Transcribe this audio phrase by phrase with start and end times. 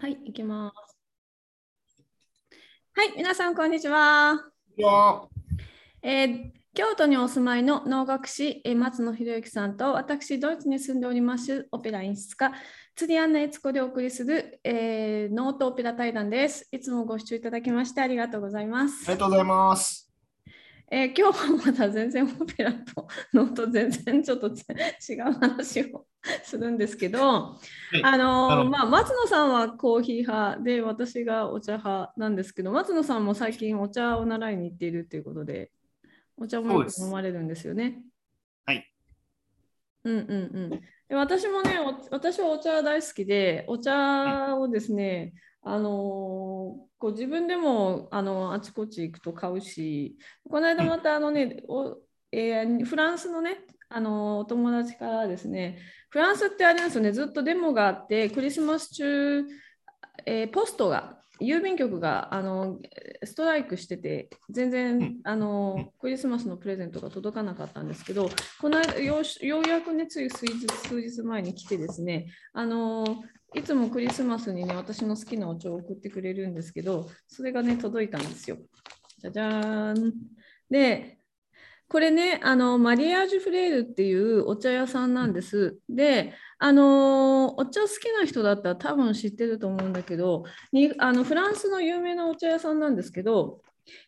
[0.00, 0.96] はい、行きます。
[2.94, 4.48] はい、皆さん、こんにちは。
[6.02, 12.52] えー京都にお住まいの能楽師、え松野博之さんと私、ドイツに住んでおりますオペラ演出家、
[12.94, 16.68] 釣りアンナ悦子でお送りする、えー、能とオペラ対談です。
[16.70, 19.02] いつもご視聴いただきましてありがとうございます。
[19.08, 20.09] ありがとうございます。
[20.92, 26.06] えー今日はまだ全然オペラと能と全然ちょっと違う話を
[26.42, 27.56] するんですけど、
[27.92, 35.70] いあのまあ、松野さんはコーヒー派で私がお茶派なんですけど松野さんも最近お茶を習いに行っているということで
[36.36, 38.02] お茶も飲まれるんですよね。
[38.66, 38.84] はい。
[40.02, 40.80] うんうんうん。
[41.08, 50.18] で私もねお私はお茶大好きでお茶をですね、あのーこう自分でもあのあちこち行くと買うし
[50.50, 51.96] この間またあのね、お
[52.30, 55.78] えーフランスのねあのお友達からですね
[56.10, 59.44] フランスってあれですよねずっとデモがあってクリスマス中、
[60.26, 62.78] えーポストが郵便局があの
[63.24, 65.16] ストライクしてて全然、うん。
[65.24, 68.28] あのうんクリスマスのプレゼントが届かなかったんですけど
[68.60, 73.04] この間ようしようやくねつい数日数日前に来てですねあの
[73.54, 78.58] いつもクリスマスにね私の好きなお茶を送ってくれるんですけどそれがね届いたんですよ。
[79.18, 80.12] じゃじゃーん。
[80.70, 81.18] で
[81.88, 85.78] これねあのマリアージュフレールっていうお茶屋さんなんです。
[85.88, 93.60] であのお茶好きな人だったら多分知ってると思うんだけどにあのフランスの有名なお茶屋さんなんですけど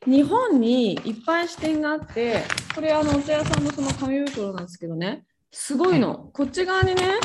[0.07, 7.19] 日本にいっぱい支店があってこれあのお茶屋さんのその紙袋なんですけどねすごいの、こっち側にね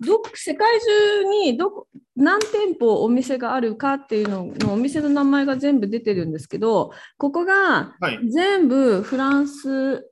[0.00, 8.30] ど世界中にどこ何店舗お店があるかっていうののお店の名前が全部出てるんですけどここがはい。
[8.30, 10.08] 全部フランス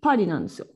[0.00, 0.66] パリなんですよ。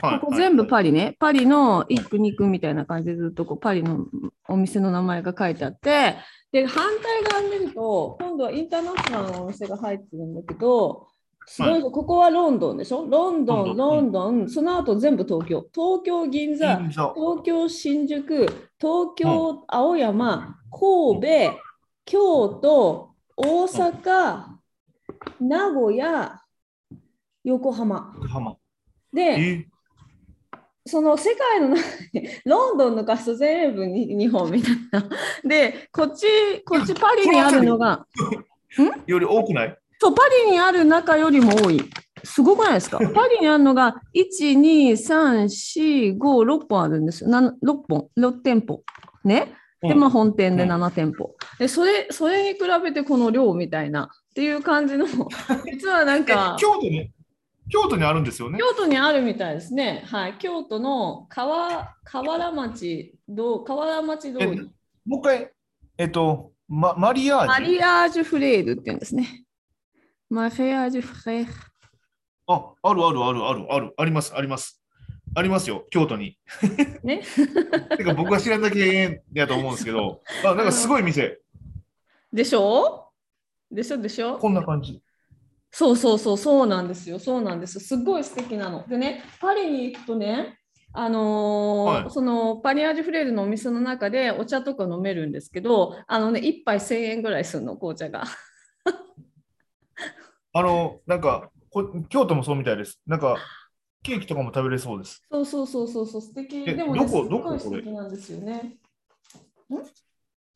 [0.00, 4.06] はいここ全部パリね、パリの1区、2区みたいな感じでずっとこうパリの
[4.48, 6.16] お店の名前が書いてあって、
[6.52, 11.08] で、反対側見ると、今度はインターナショナルのお店が入ってるんだけど、
[11.52, 13.06] すごい、ここはロンドンでしょ？
[13.08, 14.04] ロンドン、ロロン。
[14.06, 15.66] ンドン、その後全部東京。
[15.74, 18.46] 東京、銀座、東京、新宿、
[18.80, 21.58] 東京、青山、神戸、
[22.04, 24.44] 京都、大阪、
[25.40, 26.40] 名古屋、
[27.42, 28.14] 横浜。
[28.28, 28.56] 浜。
[29.12, 29.66] で、え
[30.86, 35.08] その世界の中に ロンドンのカスト全部に日本みたいな。
[35.44, 36.26] で、こっち、
[36.64, 38.06] こっちパリにあるのが、
[39.06, 39.76] より多くない？
[40.00, 41.82] そう、パリにある中よりも多い。
[42.24, 42.98] すごくないですか？
[43.14, 45.44] パリにあるのが1、2、3、
[46.14, 47.30] 4、5、6本あるんですよ。
[47.30, 48.82] な6本、6店舗。
[49.24, 49.52] ね？
[49.82, 51.34] で、まあ本店でうん7店舗。
[51.58, 55.06] で、それ、それに比べてこの量みたいなっていう感じの、
[55.72, 57.10] 実はなんえか、京都に、
[57.70, 58.58] 京都にあるんですよね？
[58.58, 60.02] 京都にあるみたいですね。
[60.06, 60.34] はい。
[60.38, 64.60] 京都の川河原町ど河原町通えり。
[65.06, 65.50] もう一回、
[65.96, 67.48] えっと、ママリアージュ？
[67.48, 69.44] マリアージュフレールって言うんですね。
[70.30, 71.46] マリアージュフレ。
[72.46, 73.94] あ、あるあるあるあるある。
[73.96, 74.80] あります、あります。
[75.34, 76.38] ありますよ、京都に。
[77.02, 77.22] ね？
[77.98, 81.40] てか僕は知らんだけやと思うんですけど、 あなんかすごい店、
[82.32, 83.10] でしょ？
[83.72, 84.38] でしょでしょ？
[84.38, 85.02] こんな感じ。
[85.72, 87.18] そうそうそう、そうなんですよ。
[87.18, 87.80] そうなんです。
[87.80, 88.86] すっごい素敵なの。
[88.86, 90.58] でね、パリに行くとね、
[90.92, 98.24] あのーはいそのパリアージュフレールのお店の中でお茶とか飲めるんですけど、あのね、1杯1000円ぐらいするの、紅茶が。
[100.52, 103.00] あの、なんかこ、京都もそうみたいです。
[103.06, 103.36] なんか、
[104.02, 105.22] ケーキとかも食べれそうです。
[105.30, 106.64] そうそうそうそうそう、素敵。
[106.66, 107.44] えでもね、どこどこ？
[107.44, 108.76] これ素敵なんですよね。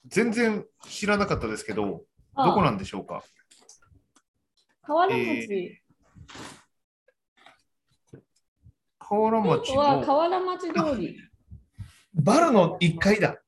[0.06, 2.02] 全然知らなかったですけど、
[2.34, 3.22] あどこなんでしょうか？
[4.82, 5.80] 河原町、え
[8.98, 11.20] 河原町はの河原町通り。
[12.14, 13.40] バルの1階だ。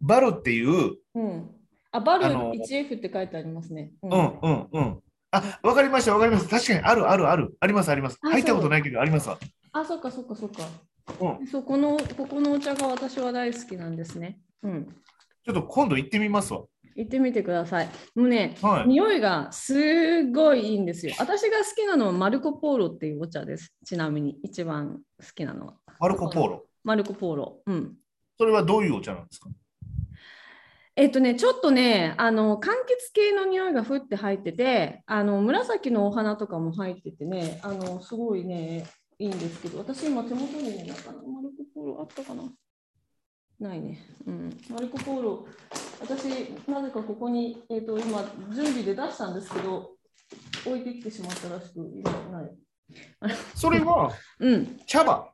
[0.00, 1.50] バルっていう、うん。
[1.94, 3.92] あ、バルあの 1F って書いてありますね。
[4.02, 5.00] ううんうんうん。
[5.30, 6.56] あ、わかりました、わかりました。
[6.58, 7.56] 確かにあるあるある。
[7.60, 8.18] あります、あります。
[8.20, 9.38] あ入ったことないけど、ありますわ。
[9.72, 10.64] あ、そっかそっかそっか。
[11.20, 11.46] うん。
[11.46, 14.40] そうこのここのお茶が私は大好きなんですね。
[14.62, 14.86] うん。
[15.44, 16.64] ちょっと今度行ってみますわ。
[16.96, 17.88] 行ってみてください。
[18.14, 18.88] もうね、はい。
[18.88, 21.14] 匂いがすごいいいんですよ。
[21.18, 23.72] 私が好きなのはマルコ・ポーロっていうお茶です。
[23.84, 25.74] ちなみに一番好きなのは。
[26.00, 26.64] マルコ・ポーロ？
[26.82, 27.62] マルコ・ポーロ。
[27.66, 27.94] うん。
[28.38, 29.48] それはどういうお茶なんですか？
[30.96, 38.86] えっとね、ちょっとね、あの柑橘系の匂いがふって入ってて、あの紫のお花とかも入っててね、あのすごいね、
[39.18, 42.44] いいんですけど、私今手元にね、なんかなマルコ・ポーロあったかな？
[43.58, 43.98] ないね。
[44.26, 44.56] うん。
[44.70, 45.46] マルコ・ポーロ、
[46.00, 46.24] 私、
[46.68, 49.92] なぜかここに、えっと今、準備で出したんですけど、
[50.64, 52.50] 置いてきてしまったらしく、今ない。
[53.54, 54.80] それは うん。
[54.86, 55.32] 茶葉。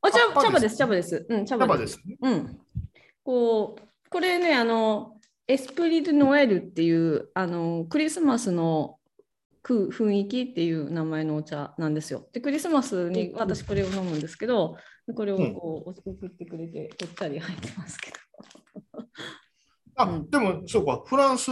[0.00, 0.18] あ、茶
[0.50, 1.26] 葉です茶葉です。
[1.28, 1.68] うん、茶葉で。
[1.68, 2.02] 茶葉です。
[2.22, 2.60] うん。
[3.22, 8.98] こう、これね、あの、エスプリ・ドゥ・ノエルっていうあのクリスマスの
[9.62, 12.28] く雰囲気っていう名前のお茶なんですよ。
[12.32, 14.76] で、クリスマスに私これを飲むんですけど、
[15.14, 18.16] これをこう送ってくれて、ぽったり入ってますけど。
[19.96, 20.30] あ、うん。
[20.30, 21.50] でも、そうか、フランス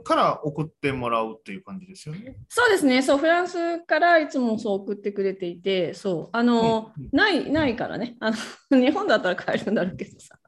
[0.00, 2.36] から送ってもらうっていう感じですよね。
[2.48, 7.04] そうですね、そう、フランスからいつもそう送ってくれていて、そう、あの、うん。
[7.04, 7.10] うん。
[7.12, 8.30] ない、ないからね、あ
[8.70, 10.38] の日本だったら買えるんだろうけどさ。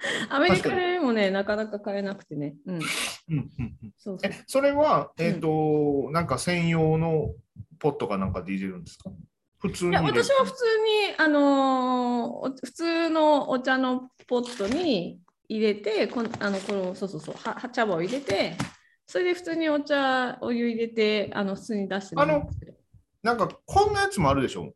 [0.30, 2.54] アメリカでもね、なかなか買えなくてね。
[2.66, 2.82] うん、うん
[3.30, 3.92] うんうん。
[3.96, 4.30] そうそう。
[4.30, 7.34] え、それは、えっ、と、なんか専用の
[7.78, 9.10] ポットかなんかで入れるんですか？
[9.58, 10.02] 普通にいや。
[10.02, 10.64] 私は普通
[11.08, 18.56] に、あのーお普通のお茶のポットに入れて、こんあのこのそうそうそう、はは茶葉を入れて、
[19.06, 22.72] それで普通にお茶、お湯入れて、あの普通に出して飲むんですけど。
[23.22, 24.72] なんか、こんなやつもあるでしょ？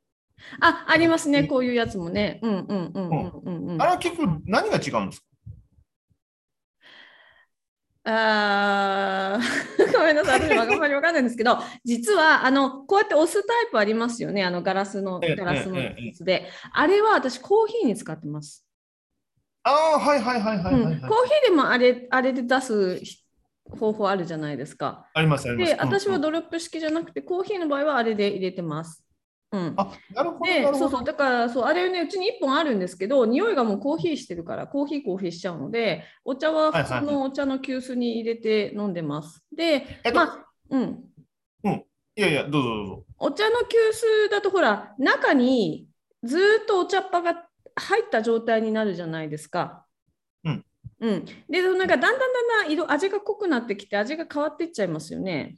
[0.61, 2.41] あ、ありますね、こういうやつもね。
[2.43, 3.83] うんうんうんうんうんうん。
[3.83, 5.27] あれは結局何が違うんですか？
[8.05, 16.49] あー ごめんなさい、私はあんまりわかんないんですけど、実はあのこうやって押すタイプありますよね、あのガラスのええガラスのええやつで。
[16.73, 18.67] あれは私、コーヒーに使ってます。
[19.63, 23.01] ああ、はいはいはいはいはい、はいうんコーヒーでもあれあれで出す
[23.71, 25.07] 方法あるじゃないですか。
[25.15, 25.73] ありますあります。
[25.73, 29.05] で、私はドロップ式じゃなくて、コーヒーの場合はあれで入れてます。
[29.53, 30.45] うん、あ、なるほど。
[30.45, 39.45] でそうそうだからそうあれねうちに1本あるんですけど匂いがもうコーヒーしてるからコーヒーコーヒーしちゃうのでお茶は普通のお茶の急須に入れて飲んでます。
[39.55, 41.05] でえっとまあうん
[42.15, 43.05] いやいや、どうぞどうぞ。
[43.19, 43.79] お茶の急
[44.27, 45.89] 須だとほら中に
[46.23, 49.87] ずーっとお茶っ葉が入った状態になるじゃないですか。
[50.45, 50.65] うん
[51.01, 55.57] うん、でなんかだんだんだんだん色味が濃くなってきて味が変わっていっちゃいますよね。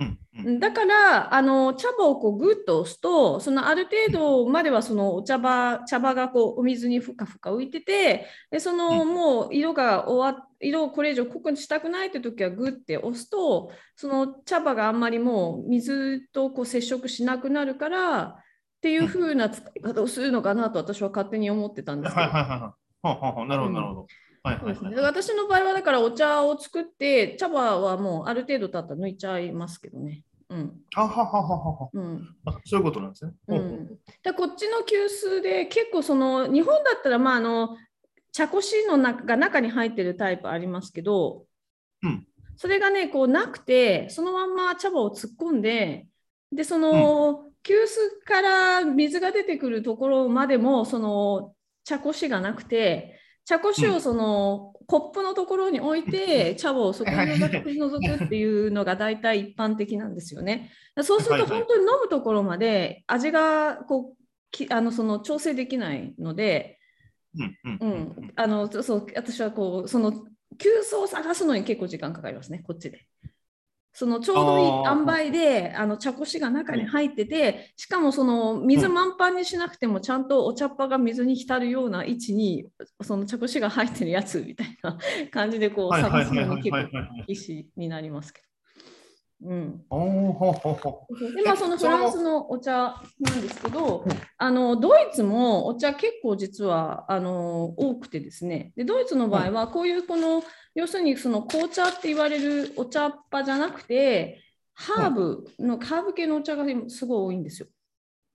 [0.00, 0.46] うんうん。
[0.46, 9.08] うんだからあの茶葉をこうグッと押すとそのある程度まではそのお茶葉茶葉がこうお水にふかふか浮いててでそのうん。
[9.12, 22.28] もう色が終わ色をこれ以上濃くしたくないという時はグッて押すとその茶葉があんまりもう水とこう接触しなくなるからっていう風な使い方をするのかなと私は勝手に思ってたんですけど。
[22.28, 22.70] はいはいはいはい。
[23.02, 24.06] はははなるほど、なるほど。
[24.48, 30.24] はいそうですね、私の場合はだからお茶を作って茶葉はもうある程度経ったら抜いちゃいますけどね。
[30.50, 30.72] うん。
[30.94, 31.88] あははははは。
[31.92, 32.36] うん。
[32.46, 33.32] あそういうことなんですね。
[33.46, 33.86] ほうん、
[34.22, 37.76] でこっちの急須で結構その日本だったらまああの
[38.32, 41.44] 茶こしの中が中に入ってるタイプありますけど、
[42.02, 42.26] うん。
[42.56, 46.06] それがねこうなくてそのまんま茶葉を突っ込んで
[46.50, 47.86] でその、急須
[48.26, 51.52] から水が出てくるところまでもその
[51.84, 60.70] 茶こしがなくて茶こしをその、コップのところに置いて茶葉をそこに覗くっていうのが大体一般的なんですよね。
[61.02, 64.16] そうすると本当に飲むところまで味がこう
[64.50, 66.78] きあのその調整できないので、
[69.14, 70.12] 私はこうその
[70.58, 73.06] 急須を探すのに結構時間かかりますねこっちで。
[73.98, 82.68] そのちょうどいい塩梅であの茶こしが中に入っててしかもその水満帆にしなくてもちゃんとお茶っ葉が水に浸るような位置に
[83.02, 84.96] その茶こしが入ってるやつみたいな
[85.32, 87.24] 感じでこう探すのに結構はいはい。
[87.26, 88.48] 必死になりますけど。
[89.40, 94.04] うん、でまあそのフランスのお茶なんですけど、
[94.36, 98.72] あのドイツもお茶結構実はあの多くてですね。
[98.76, 100.42] でドイツの場合はこういうこの
[100.74, 104.42] 要するにその紅茶って言われるお茶っ葉じゃなくて
[104.74, 107.68] ハーブのハーブ系のお茶がすごい多いんですよ。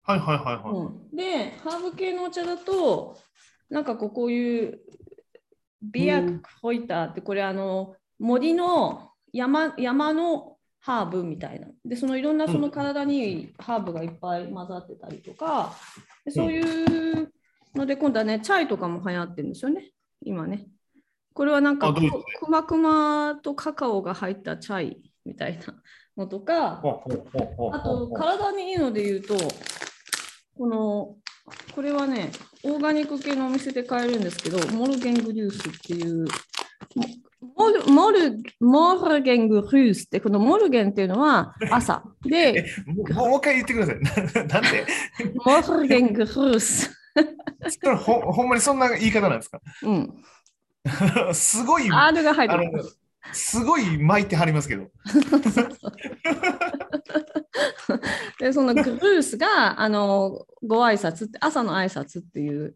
[0.03, 0.73] はいはいはいはい。
[0.73, 3.17] うん、でハーブ系のお茶だと
[3.69, 4.79] なんかこうこういう
[5.81, 11.67] ビアクホイターってこれあの森の山山のハーブみたいな。
[11.85, 15.73] でそのいろんなその体にいいハーブがいっぱい混ざってたりとか
[16.25, 17.31] でそういう
[17.73, 19.91] ので今度はねチャイとかも流行ってるんですよね。
[20.21, 20.67] 今ね
[21.33, 25.81] これはなんか Kurkuma とカカオが入ったチャイみたいな
[26.17, 26.81] のとか
[27.73, 29.35] あと、体にいいので言うと、
[30.57, 31.15] この、
[31.75, 32.31] これはね、
[32.63, 36.25] オーガニック系のお店で買えるんですけど、 Morgengruß っていう、
[37.57, 42.03] Mor Mor Morgengruß って、この Morgen っていうのは朝。
[42.21, 43.99] で、 もうもう一回言ってください。
[43.99, 44.85] ななんで？
[45.45, 46.91] モルゲングリュース。
[47.83, 49.59] それほほんまにそんな言い方なんですか？
[49.83, 50.13] うん。
[51.33, 52.71] すごい、R が入ってある。
[52.71, 52.83] の、
[53.31, 54.91] すごい巻いてはりますけど。
[58.39, 62.75] で、そのグルースが、あの、ご挨拶って、朝の挨拶っていう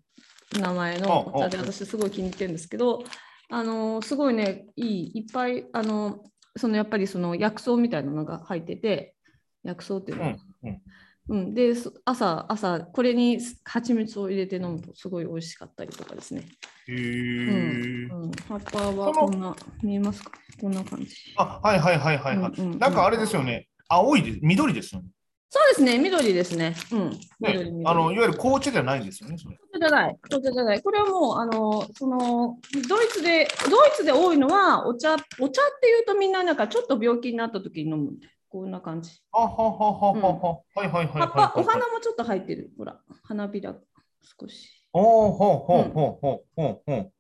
[0.60, 3.04] 名前のお茶で、私すごい気に入ってるんですけど、
[3.50, 6.24] あの、すごいね、いい、いっぱい、あの、
[6.56, 9.16] そのやっぱりその薬草みたいなのが入ってて、
[9.64, 10.82] 薬草っていうのは、うんうん
[11.30, 16.48] うん、で、そ朝、朝、これに蜂蜜を入れて飲むとすごい美味しかったりとかですね。
[16.88, 20.32] へうーん、葉っぱはこんな、見えますか？
[20.62, 21.16] こんな感じ。
[21.36, 22.52] あ、はいはいはいはいはい。
[22.52, 23.68] うんうんうんなんかあれですよね。
[23.90, 25.10] 青いで、緑ですよね。
[25.50, 26.76] そうですね、緑ですね。
[26.92, 27.20] うん。
[27.40, 29.38] 緑ね緑あのいわゆる紅茶じゃないんですよね。
[29.38, 30.82] 紅茶じゃない、紅茶じゃない。
[30.82, 32.58] これはもう、あの、その、
[32.90, 39.12] ドイツで、ドイツで多いのは、お茶、お茶っていうとみんななんかちょっと病気になった時に飲むんで、こんな感じ。
[39.32, 40.60] あははははは。
[40.76, 41.60] はいはいはいはい葉っぱ、はい。
[41.62, 42.72] お花もちょっと入ってる。
[42.78, 43.76] ほら、花びら、
[44.22, 44.84] 少し。
[44.94, 47.12] おおほうほうほうほうほうほう。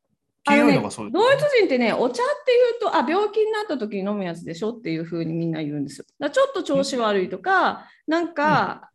[0.47, 6.05] 黄色いのがそうですドイツ人ってね、お茶っていうと、あ、病気になった時に飲むやつでしょっていうふうにみんな言うんですよ。
[6.19, 8.89] だちょっと調子悪いとか、なんか、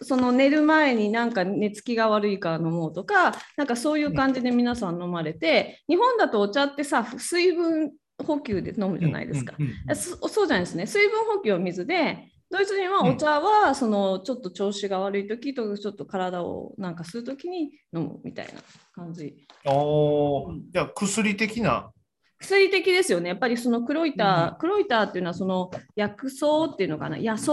[0.00, 7.92] そその寝る前になんか寝つきが悪いから飲もうとか、なんかそういう感じで皆さん飲まれて、日本だとお茶ってさ、水分
[8.24, 9.54] 補給で飲むじゃないですか。
[9.94, 10.86] そそうじゃないですね。
[10.86, 18.60] 水分補給は水で、ドイツ人はお茶はそのちょっと調子が悪い時とちょっと体をなんかする時に飲むみたいな
[18.92, 19.46] 感じ。
[19.66, 21.92] おお、じゃあ薬的な？
[22.40, 23.28] 薬的ですよね。
[23.28, 27.52] やっぱりそのクロイター、うんクロイターっていうのはその薬草っていうのかな、野草、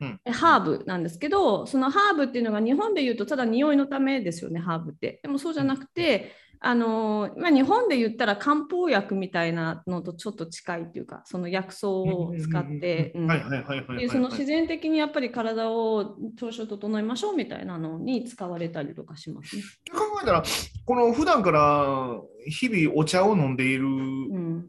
[0.00, 5.20] うんえハーブなんですけど、そのハーブっていうのが日本で言うとただ匂いのためですよね、ハーブって。
[5.22, 13.98] でもそうじゃなくて、あのまあ、日本で言ったら漢方薬みたいなのとちょっと近いっていうか、その薬草を使って、うんはいはいはいはいはい。
[13.98, 19.62] でその自然的にやっぱり体を調子を整えましょうみたいなのに使われたりとかしますね。
[19.92, 20.42] 考えたら、
[20.84, 24.66] この普段から日々お茶を飲んでいるうん、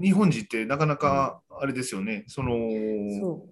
[0.00, 2.24] 日本人ってなかなかあれですよね。
[2.26, 2.50] その
[3.20, 3.48] そ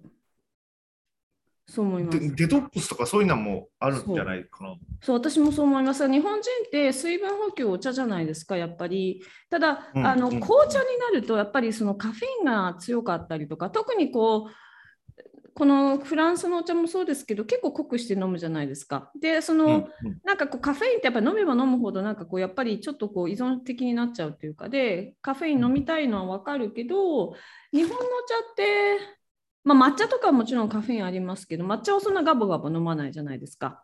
[1.67, 2.19] そう思います。
[2.19, 4.75] デデトックスとかそういうのもあるんじゃないかな。
[5.01, 6.09] そう、私もそう思います。
[6.09, 9.23] 日本人って水分補給お茶じゃないですか、やっぱり。
[9.49, 14.51] ただ、うんあのうん紅茶になると、やっぱりそのカフェインが強かったりとか、特にこう、
[15.53, 19.11] このフランスのお茶もそうですけど、結構濃くして飲むじゃないですか。
[19.19, 19.85] で、その、うんうん
[20.23, 27.33] なんかこうカフェインってやっぱり飲めば飲むほどなんかこうやっぱりちょっとこう依存的になっちゃうというかでカフェイン飲みたいのはわかるけど
[27.73, 28.05] 日本のお茶
[28.51, 29.20] って、
[29.63, 33.83] まあ、抹茶とかはもちろんカフェインありますけど抹茶をそんなガボガボ飲まないじゃないですか。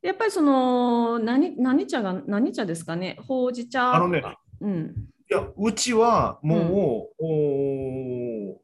[0.00, 3.18] でやっぱりその何何茶が何茶ですかね？
[3.26, 3.94] ほうじ茶。
[3.94, 4.22] あのね
[4.60, 4.94] うん、
[5.30, 8.54] いや、うちはもう、おー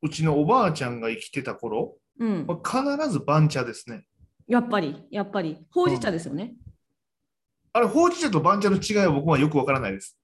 [0.00, 4.06] うちのおばあちゃんが生きてた頃、うん、必ず番茶ですね。
[4.48, 6.54] やっぱりやっぱりほうじ茶ですよね。
[7.72, 10.18] あれ、ほうじ茶と番茶の違いは僕はよくわからないです。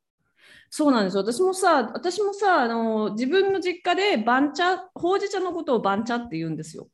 [0.70, 1.22] そうなんですよ。
[1.22, 6.88] 私もさ、私もさ、あの自分の実家で番茶、ほうじ茶のことを番茶って言うんですよ。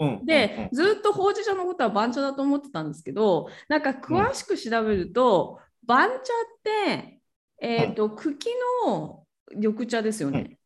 [0.00, 6.20] うん、で、ずっとほうじ茶のことは番茶だと思ってたんですけど、なんか詳しく調べると、番茶っ
[6.62, 7.20] て、
[7.60, 8.50] えっ、と、茎
[8.86, 9.24] の
[9.54, 10.58] 緑茶ですよね。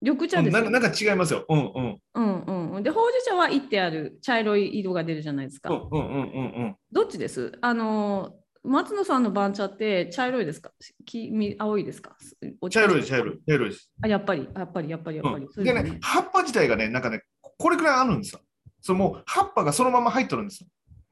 [0.00, 1.44] 緑茶うんですよ、なんかなんか違いますよ。
[1.48, 1.98] うんうん。
[2.14, 2.82] うんうんうん。
[2.82, 5.70] で、ほうじ茶は煎ってある茶色い色が出るじゃないですか。
[5.70, 6.76] うんうんうんうんうん。
[6.92, 7.58] どっちです？
[7.60, 10.70] あの、松野さんの番茶って茶色いですか？
[11.06, 12.16] 黄み青いですか？
[12.60, 13.38] お茶茶色い茶色い。
[13.46, 13.90] 茶色いです。
[14.02, 15.46] あ、やっぱり、やっぱり、やっぱり、やっぱり。
[15.56, 18.40] うん、でね、葉っぱ自体がね、なんかね、これくらいあるんですよ。
[18.80, 20.68] そのもう葉っぱがそのまま入ってるんですよ。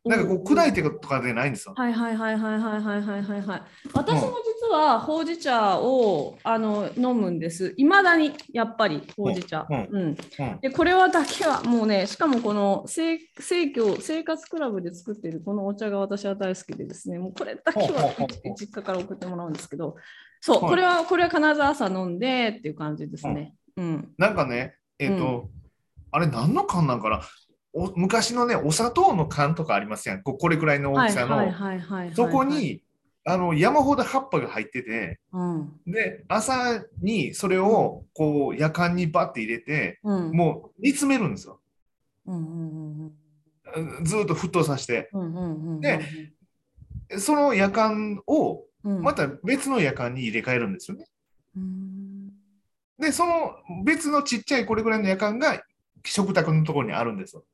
[0.06, 1.74] なんかこう砕いてとかでないんですよ。
[1.76, 3.62] はいはいはいはいはいはいはいはいはい。
[3.92, 7.74] 私も実はほうじ茶をあの飲むんです。
[7.76, 9.66] いまだにやっぱりほうじ茶。
[9.68, 10.16] うんうんうん
[10.60, 18.14] でこれはだけはもうね、しかもこの生生協生活クラブで作っているこのお茶が私は大好きでですね、もうこれだけは
[18.58, 19.96] 実家から送ってもらうんですけど、
[20.40, 23.54] そう、はいこれはこれは必ず朝飲んでっていう感じですね。
[23.76, 24.12] うん。
[24.18, 25.50] なんかね、えっ、と、
[26.10, 27.16] あれ何の缶なんかな？
[27.16, 27.20] お
[27.94, 30.22] 昔のね、お砂糖の缶とかありますやん？
[30.22, 31.52] ここれくらいの大きさの。
[32.14, 32.82] そこ、に
[33.24, 41.60] あの山ほど葉っぱが入ってて、うんで、朝にそれをこう夜間にバッて入れて、うん、もう煮詰めるんですよ。
[42.26, 45.10] ずーっと沸騰させて。
[45.80, 46.00] で
[47.18, 51.06] その夜間をうんまた別の夜間に入れ替えるんですよね。
[51.56, 52.32] うん
[52.98, 55.62] で、その別のちっちゃいこれぐらいの夜間が
[56.02, 57.44] 食卓のところにあるんですよ。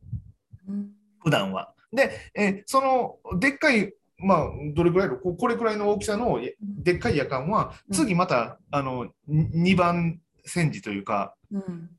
[0.68, 0.90] うん
[1.22, 1.72] 普段は。
[1.92, 11.90] で、えーそのでっかい、まあ、どれぐらいのここれくらいの大きさのえでっかい夜間は、うん次また、あの、2番煎じというか、うん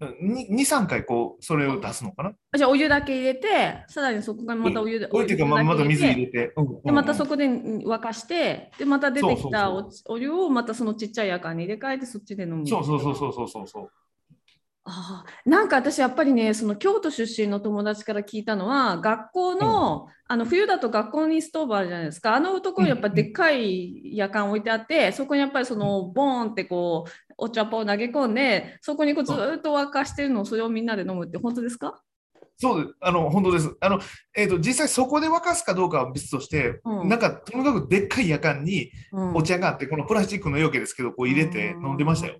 [0.00, 2.32] 2、3回こう、それを出すのかな？
[2.52, 6.52] あじゃあお湯だけ入れて、さらにそこからまたお湯で、お湯っていうか、まあまた水入れて。
[6.84, 12.66] で、またそこで沸かして、で、また出てきたおお湯をまたそのちっちゃいやかんに入れ替えて、そっちで飲む。
[12.66, 13.90] そうそうそうそうそうそう。
[14.86, 32.02] ああなんか私やっぱりねその京都出身の友達から聞いたのは学校の,、あの冬だと学校にストーブあるじゃないですかあのところにやっぱでっかい夜間置いてあって、そこにやっぱりそのボーンってこうお茶っ葉を投げ込んでそこにこうずーっと沸かしてるのをそれをみんなで飲むって本当ですか、
[32.58, 32.94] そうです。
[33.00, 33.74] あの、本当です。
[33.80, 34.00] あの、
[34.36, 42.36] えっ、と、実際そこで沸かすかどうかは別として、うんなんか、とにかくでっかい夜間にうんお茶があって、このプラスチックの容器ですけど、こう入れて飲んでましたよ。。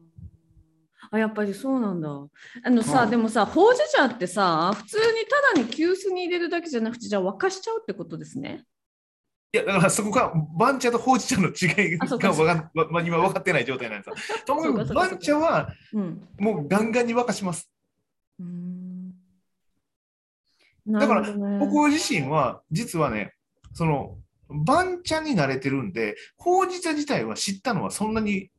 [1.11, 2.09] あやっぱりそうなんだ。
[2.09, 5.05] あのさ、うんでもさ、ほうじ茶ってさ、普通に
[5.55, 8.65] ただに急須に入れるだけじゃなくて、じゃあ沸かしちゃうってことですね。
[9.53, 14.17] いや、だからそこが、番茶とほうじ茶の違いがまま今分かってない状態なんですよ。
[14.47, 16.29] ともかく番茶はうん。
[16.41, 17.71] もうガンガンに沸かします。
[18.41, 19.15] うーん
[20.87, 23.33] だから僕自身は、実はね、
[23.73, 24.19] その、
[24.49, 28.51] 番茶に慣れてるんで、ほうじ茶自体は知ったのはそんなに、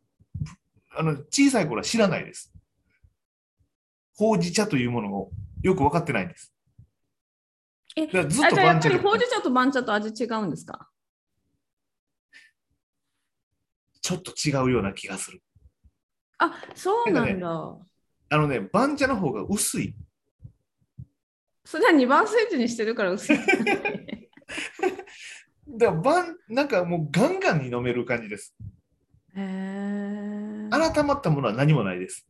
[0.97, 2.51] あの、小さい頃は知らないです。
[4.15, 6.53] ほうじ茶というものをよく分かってないんです。
[7.97, 10.89] えだずっとやっぱ番茶でりほうじ茶と番茶と味違うんですか？
[14.01, 15.41] ちょっと違うような気がする。
[16.37, 17.77] あそうなんなんだ。
[18.29, 19.95] あのね、番茶の方が薄い。
[21.63, 23.37] それは2番センチにしてるから薄い。
[25.67, 28.55] だから番、なんかもうガンガンに飲める感じです。
[29.35, 30.69] へえ。
[30.69, 32.27] 改まったものは何もないです。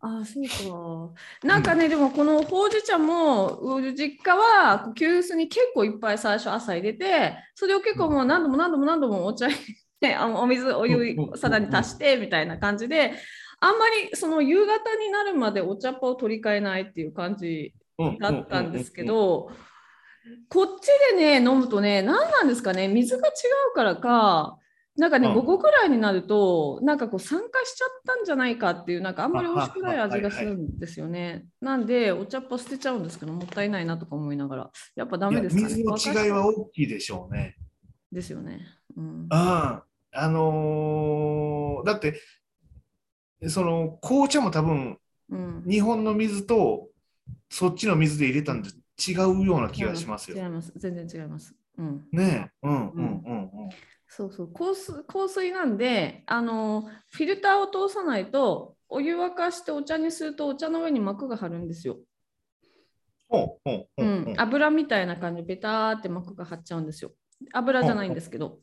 [0.00, 1.46] あそうか。
[1.46, 9.54] なんかね、でもこのほうじ茶も、う実家は急須に結構いっぱい最初朝入れて、それを結構もう何度も何度も何度もお茶に
[10.00, 13.12] ね、 あのお水、おうん湯うんさらに足してみたいな感じで、
[13.60, 17.74] あんまりその夕方になるまでお茶っ葉を取り替えないっていう感じ
[18.20, 19.50] だったんですけど、
[20.48, 23.30] こっちでね、飲むとね、何なんですかね、水が違
[23.72, 24.58] うからか、
[24.98, 31.46] なんかね、うん午後くらいになると、なんかこう酸化しちゃったんじゃないかっていう、なんかあんまり美味しくない味がするんですよね。
[31.60, 35.68] なんで、お茶っ葉捨てちゃうんですけど、もったいないなとか思いながら、やっぱダメですかね。
[35.68, 37.56] 水の違いは大きいでしょうね。
[38.10, 38.66] ですよね。
[38.96, 39.26] うん。
[39.30, 42.20] ああ、あのーだって、
[43.46, 44.98] その紅茶も多分、
[45.30, 46.88] うん、日本の水と
[47.50, 50.36] そっちの水で入れたんで違うような気がしますよ。
[50.36, 50.72] 違います。
[50.76, 51.54] 全然違います。
[51.76, 52.04] うん。
[52.12, 53.68] ねえ、うんうんうんうん。
[54.18, 61.98] そうそう香水香水なんであのフィルターを通さないとお湯沸かしてお茶にするとお茶の上に膜が張るんですよ。
[64.36, 67.12] 油みたいな感じでベターって膜が張っちゃうんですよ。
[67.52, 68.58] 油じゃないんですけど。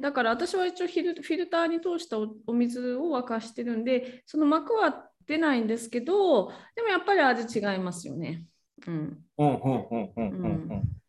[0.00, 8.46] だから私は一応フィルフィルターに通したおお水を沸かしてるんで、その膜は出ないんですけど、でもやっぱり味違いますよね。
[8.86, 9.18] うん。
[9.36, 11.01] ほうほうほうほうほうほう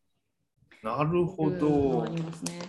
[0.84, 2.15] なるほいうのはあど。
[2.15, 2.60] りますね。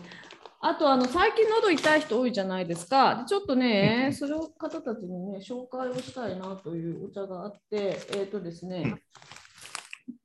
[0.61, 3.17] あとあの最近喉痛い人多いじゃないですか。
[3.17, 9.01] でちょっとね、それを方たちにね紹介をしたいなというお茶があって、えっ、とですね、うん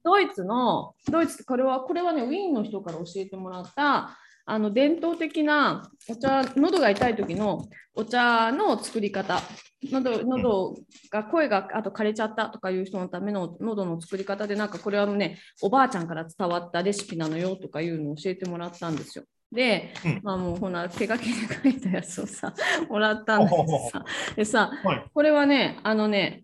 [0.03, 4.17] ドイツのドイツこれはこれはねウィーンの人から教えてもらった
[4.49, 9.41] あの伝統的なお茶喉が痛い時のお茶の作り方。
[9.81, 10.75] 喉喉
[11.09, 19.23] が声があと枯れちゃったとかいう人のための喉の作り方でなんかこれはねおばあちゃんから伝わったレシピなのよとかいうのを教えてもらったんですよ。
[19.51, 22.53] で、うんまあもうほな手書きで書いたやつをさ
[22.89, 24.05] もらったんですさ。
[24.35, 26.43] でさ、はいこれはねあのね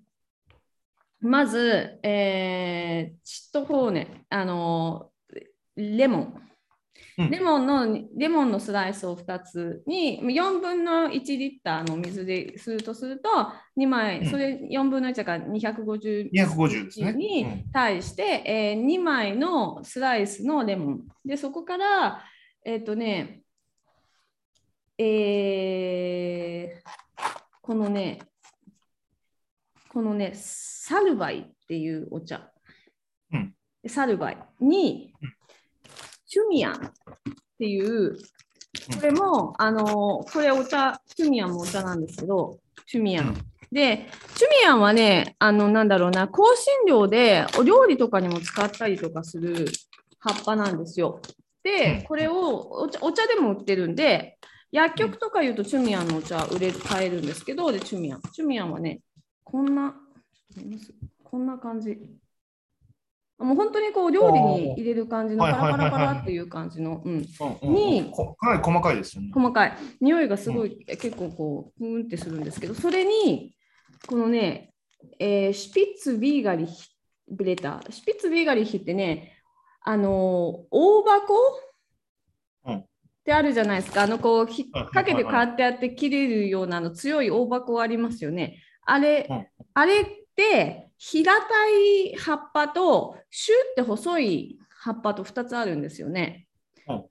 [1.20, 5.12] まず、えー、チットフォーネあの
[5.76, 6.46] レモン。
[7.17, 7.30] うん。
[7.30, 13.30] レモンのレモンのスライスを2つに4分の1リッターの水でするとすると
[13.78, 14.25] 2枚、うん。
[14.30, 17.13] それ4分の1だから250 250ですね。
[17.13, 17.71] にうん。
[17.71, 21.08] 対して、えー2枚のスライスのレモン。
[21.23, 22.23] でそこから
[22.63, 23.41] えっ、とね
[24.97, 26.89] えー
[27.62, 28.19] このね
[29.89, 32.51] このねサルバイっていうお茶、
[33.32, 33.56] うん。
[33.88, 35.13] サルバイに
[36.36, 36.78] チュミアンっ
[37.58, 38.17] ていう
[38.93, 43.28] これも、あのこれお茶、チュミアンもお茶なんですけど、チュミアン。
[43.30, 43.36] うん
[43.71, 49.65] で、チュミアンはね、あの、なんだろうな、香辛料でお料理とかにも使ったりとかする
[50.19, 51.19] 葉っぱなんですよ。
[51.24, 54.38] うんで、これをお茶お茶でも売ってるんで、
[54.71, 58.21] 薬局とか言うとチュミアンのお茶売れる買えるんですけど、で、チュミアン。
[58.34, 59.00] チュミアンはね、
[59.43, 59.95] こんな、
[61.24, 61.98] こんな感じ。
[63.38, 67.26] もう本当にこう料理に入れる感じのパラパラパラっていう感じの、うん、うん
[67.62, 69.32] うんにこかなり細かいですよね。
[69.34, 69.74] 細かい。
[70.00, 73.54] 匂いがすごい、結構こうふーんってするんですけどそれに
[74.08, 74.74] このね、
[75.19, 76.89] えーシュピッツ・ビーガリヒ
[77.30, 79.38] ブレターシュピッツ・ビーガリヒってね
[79.84, 80.12] あのー
[80.71, 81.34] 大箱、
[82.67, 82.78] うん。
[82.78, 82.86] っ
[83.26, 84.04] てあるじゃないですか。
[84.04, 84.93] あのこうひはいはいはい。
[84.93, 88.60] かけて買ってあって切れるようなあの強い大箱ありますよね。
[88.86, 89.48] あれ、うん。
[89.74, 96.47] あれって平たい葉っぱとシュって細い葉っぱと2つあるんですよね。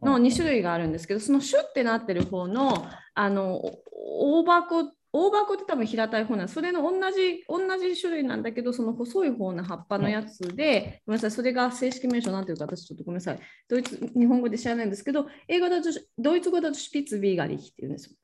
[0.03, 6.55] の2種類があるんですけど、そのシュってなってる方のあのお大箱大箱って多分平たい方なんです。
[6.55, 13.39] それの同じ同じ種類なんだけど、その細い方の葉っぱのやつで、ごめんなさい、それが正式名称なんていうか、私ちょっとごめんなさい。
[13.69, 18.17] ドイツ日本語で知らないんですけど、英語だとドイツ語だとシュピッツ・ビーガリヒっていうんですよ。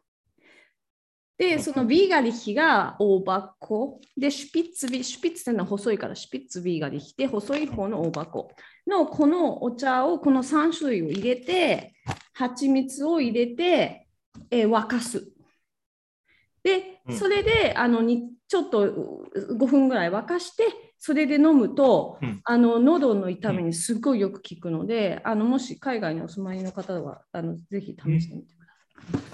[1.41, 3.99] で、そのビーガリヒが大箱。
[4.15, 8.53] で、シュピッツビ、シュピッツってのは細いから、シュピッツビーガリヒで、細い方の大箱。
[8.87, 11.95] のこのお茶を、この3種類を入れて、
[12.35, 14.07] 蜂蜜を入れて、
[14.51, 15.33] えー沸かす。
[16.63, 17.17] でう、ん。
[17.17, 19.27] それで、あのにちょっとう
[19.57, 20.65] 5分ぐらい沸かして、
[20.99, 22.41] それで飲むと、うん。
[22.45, 29.30] あの喉の痛みにすごいよく効くので、あのもし海外にお住まいの方はあのぜひ試してみてください。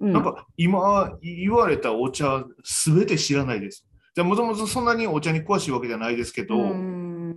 [0.00, 3.86] うんなんか今言われたお茶すべて知らないです。
[4.14, 7.36] じゃあもともとそんなにお茶に詳しいわけじゃないですけど、うん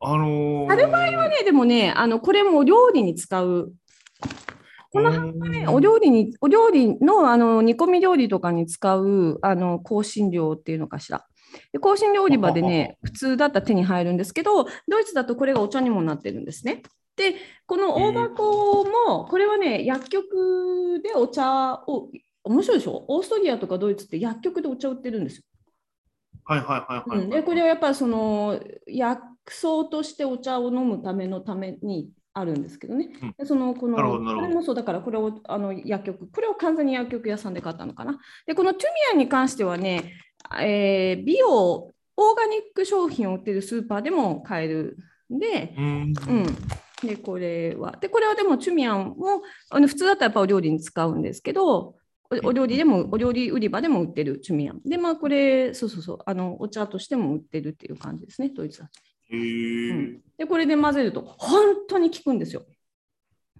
[0.00, 3.72] あのー、サルバイはね、でもね、あのこれもお料理に使う。
[4.92, 11.26] この葉ね、お料理に、お料理のあの煮込み料理とかに使うあの香辛料っていうのかしら。
[11.72, 16.82] で香辛料売り場でね、普通だったら手に入るんですけど、ドイツだとこれがお茶にもなってるんですね。
[17.16, 17.34] で、
[17.66, 22.10] この大箱も、これはね、薬局でお茶を、
[22.42, 23.04] 面白いでしょ？
[23.08, 25.42] オーストリアとかドイツって薬局でお茶売ってるんですよ。
[26.44, 33.10] はいはいはいはい、うん、でこれはやっぱりその薬草としてお茶を飲むためのためにあるんですけどね。
[33.22, 33.34] うん。
[33.38, 38.18] でそのこのこれもそうだからこれをあの薬局これを完全に薬局屋さんで買ったのかな。
[38.46, 40.14] でこのトゥミアンに関してはね、
[40.58, 44.96] えー美容オーガニック商品を売ってるスーパーでも買える
[45.32, 45.84] んで、うん。
[45.84, 46.46] うん、
[47.02, 47.96] でこれは。
[48.00, 51.94] でこれはでもチュミアンもあの普通だったらやっぱお料理に使うんですけど
[52.30, 54.80] おお料理でもお料理売り場でも売ってるチュミアン。
[54.84, 56.18] でまあこれそうそうそう。
[56.26, 58.92] あのお茶としても売ってるっていう感じですねドイツだと。
[59.32, 60.20] うん。
[60.38, 62.64] でこれで混ぜると本当に効くんですよ。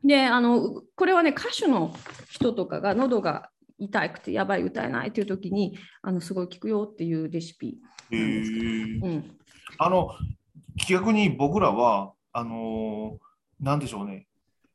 [0.05, 1.95] であのこれはね歌手の
[2.31, 7.79] 人とかが喉が痛くてやばい歌えないっていう時にあのすごい効くよっていうレシピ。
[8.11, 9.05] へー。
[9.05, 9.37] うん。
[9.79, 10.11] あの
[10.89, 13.30] 逆に僕らはあのー
[13.61, 14.27] なんでしょうね、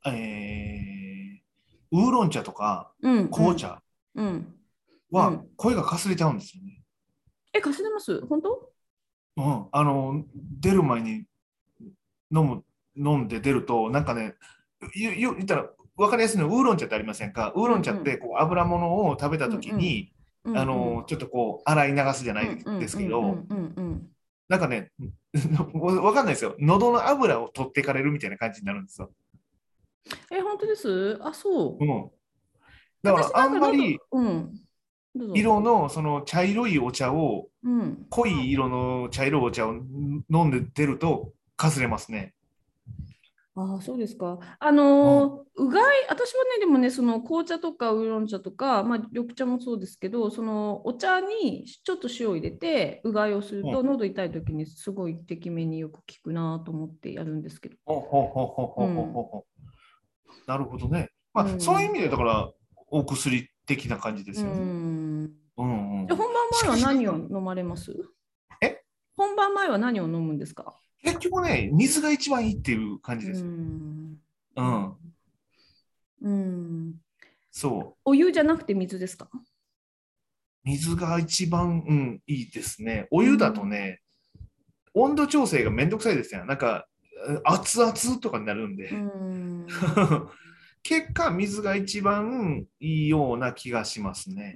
[0.05, 1.15] えー
[1.91, 3.81] ウーロン茶とかうん、紅茶
[5.11, 5.47] はん。
[5.55, 6.81] 声がかすれちゃうんですよね。
[7.53, 8.25] え、かすれます？
[8.25, 8.69] 本当？
[9.37, 10.25] うん、あの
[10.59, 11.25] 出る前に
[12.31, 12.63] 飲む
[12.97, 14.33] 飲んで出るとなんかね
[14.93, 17.53] 言ったら分かりやすいのはウーロン茶ってありませんか？
[17.55, 20.11] ウーロン茶ってこう油物を食べた時に、
[20.43, 24.07] うんあのちょっとこう洗い流すじゃないですけど、うんうんうん
[24.47, 24.91] なんかね
[25.33, 29.11] 分かんないですよ喉の油を取っていかれるみたいな感じになるんですよ。
[30.31, 31.17] え、本当です？
[31.21, 31.85] あ、そうう。
[31.85, 32.11] ん、
[33.01, 34.51] だからあんまりうん。
[35.33, 38.05] 色のその茶色いお茶をうん。
[38.09, 42.33] 濃い色の茶色いお茶を飲んで出るとかすれますね。
[43.57, 44.37] ああそうですか。
[44.59, 57.75] あのうがい私もねでもねその紅茶とかウーロン茶とか、まあ、緑茶もそうですけどそのお茶にちょっと塩を入れてうがいをすると、喉痛い時にすごいてきめによく効くなと思ってやるんですけど。
[60.45, 61.09] なるほどね。
[61.33, 62.51] まあ、うん、そういう意味でだから
[62.89, 64.55] お薬的な感じですよね。
[64.57, 64.61] う、
[66.15, 67.93] 本番前は何を飲まれます？
[68.61, 68.83] え？
[69.15, 70.75] 本番前は何を飲むんですか？
[71.05, 73.43] 結局ね、水が一番いいっていう感じです。
[73.43, 74.17] ん。
[74.55, 74.95] うん。
[76.21, 76.95] うん。
[77.51, 77.99] そう。
[78.05, 79.29] お湯じゃなくて水ですか？
[80.63, 83.07] 水が一番、うん、いいですね。
[83.11, 84.01] お湯だとね、
[84.95, 86.43] 温度調整がめんどくさいですよ。
[86.45, 86.87] なんか、
[87.43, 88.89] 熱々とかになるんで。
[88.89, 89.67] うん。
[90.81, 94.55] 結果、水が一番いいような気がしますね。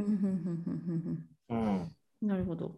[1.49, 1.95] うん。
[2.23, 2.75] なるほど。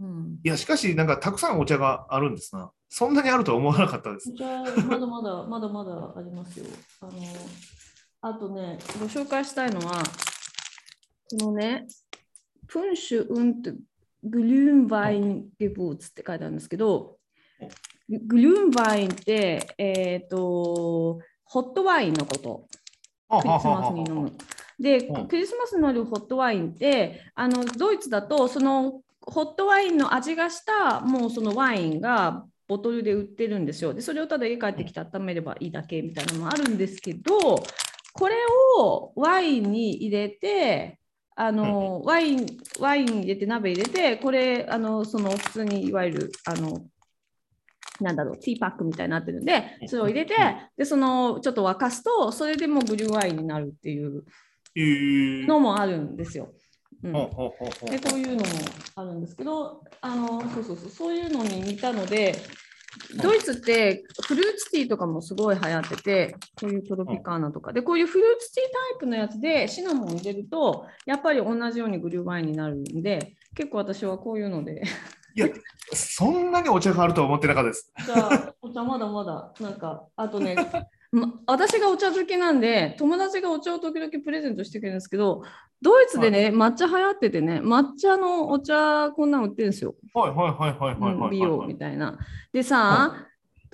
[0.00, 0.38] うん。
[0.42, 2.70] いや、しかし、なんか、たくさんお茶があるんですな。
[2.88, 4.32] そんなにあるとは思わなかったです。
[4.32, 6.66] まだまだ、 まだまだありますよ。
[7.00, 7.12] あの、
[8.20, 10.02] あとね、ご紹介したいのは、
[11.30, 11.86] このね、
[12.66, 13.72] プンシュ・ウント・
[14.22, 17.18] グルーンバイン・ゲブーツって書いてあるんですけど、
[18.08, 22.66] グルーンバインって、えっ、と、ホットワインのこと。
[23.28, 24.32] クリスマスに飲む。
[24.78, 33.94] で、うんクリスマスに飲むホットワインって、あのドイツだと、そのホットワインの味がした、もうそのワインがボトルで売ってるんですよ。
[33.94, 37.62] で、それをただ家帰ってきて温めればいいだけみたいなのもあるんですけど、
[38.12, 38.34] これ
[38.78, 40.98] をワインに入れて、
[41.36, 42.46] あのワイン
[42.80, 46.84] ワイン入れて鍋入れて、これあのその普通にいわゆるあの
[48.00, 50.34] なんだろうティーパックみたいになってるんで、それを入れて、
[50.76, 54.24] でそのちょっと沸かすと、それでもうブリューワインになるっていう
[54.76, 56.52] えーのもあるんですよ。
[57.04, 57.12] うん。
[57.12, 58.44] でこういうのも
[58.96, 62.34] あるんですけどあのそうそうそうそういうのに似たので
[63.22, 67.72] ドイツってフルーツティーとかもすごい流行っててこういうトロピカーナとか。
[67.72, 74.82] でこういうフルーツティータイプのやつでシナモン入れるとやっぱり同じようにグリューワインになるんで結構私はこういうので。
[75.34, 75.48] いや、
[75.92, 77.92] そんなにお茶があるとは思ってなかったです。
[78.04, 80.56] じゃあお茶まだまだなんかあとね
[81.10, 85.42] ま私がお茶好きなんで友達がお茶を時々プレゼントしてくれるんですけど
[85.80, 89.94] ドイツでね、抹茶流行っててね抹茶のお茶こんなん売ってるんですよ。
[90.12, 92.18] はいはいはいはいはい美容みたいな。
[92.52, 93.14] でさ、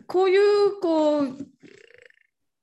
[0.06, 1.28] こういうこう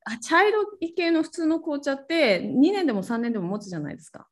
[0.05, 4.27] あ茶色い系の普通の紅茶って2年でも3年でも持つじゃないですか。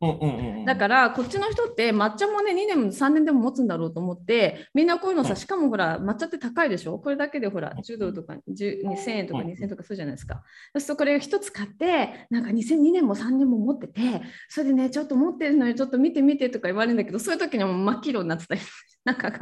[0.00, 0.64] うんうんうんうん。
[0.64, 6.98] だからこっちの人って抹茶もね2年も3年でも持つんだろうと思ってみんなこういうのさしかもほら抹茶って高いでしょ？
[6.98, 10.42] これだけでほら10ドルとか10 2000円とか2000円とかするじゃないですか。
[10.72, 14.00] そうするとこれ一つ買ってなんか2002年も3年も持ってて
[14.48, 18.60] それでねちょっと持ってるのにちょっと見て見てとか言われるんだけどそういう時にはもう真っ黄色になってたり
[19.04, 19.40] 中が。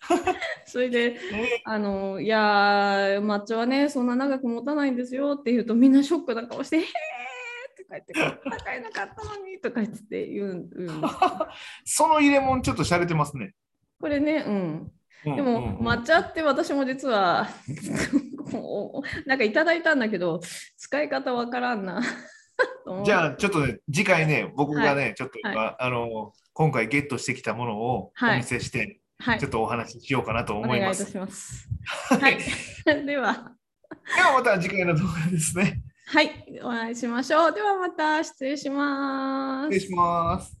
[0.66, 6.90] それでえあのいやー抹茶はねそんな長く持たないんですよって言うとみんなショックな顔して「へー」と
[7.90, 8.50] か言って「こん
[8.82, 11.02] なかったのに」とか言って言ううん
[11.84, 13.54] その入れ物ちょっと洒落てますね。
[14.00, 14.92] これねうん。
[15.24, 15.82] でうんうんうん。
[15.82, 17.48] も抹茶って私も実は
[19.26, 20.40] なんかいただいたんだけど
[20.78, 22.00] 使い方わからんな。
[23.04, 28.38] じゃあちょっとね、次回ね、僕がね、ちょっと今、はあの、今回ゲットしてきたものをおはい。
[28.38, 29.38] 見せして、はい。
[29.38, 31.16] ちょっとお話ししようかなとお思います。
[31.16, 33.06] ははいい。
[33.06, 33.52] では。
[34.16, 35.82] ではまた次回の動画ですね。
[36.12, 40.59] はいお会いしましょうではまた失礼します失礼します。